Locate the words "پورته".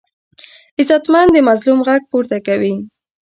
2.11-2.37